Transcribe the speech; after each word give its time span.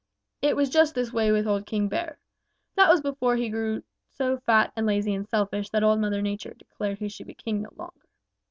It 0.41 0.55
was 0.55 0.71
just 0.71 0.95
this 0.95 1.13
way 1.13 1.31
with 1.31 1.45
old 1.47 1.67
King 1.67 1.87
Bear. 1.87 2.17
That 2.73 2.89
was 2.89 3.01
before 3.01 3.35
he 3.35 3.49
grew 3.49 3.83
so 4.09 4.39
fat 4.47 4.73
and 4.75 4.87
lazy 4.87 5.13
and 5.13 5.29
selfish 5.29 5.69
that 5.69 5.83
Old 5.83 5.99
Mother 5.99 6.23
Nature 6.23 6.55
declared 6.55 6.93
that 6.93 7.03
he 7.03 7.07
should 7.09 7.27
be 7.27 7.35
king 7.35 7.61
no 7.61 7.69
longer. 7.75 8.07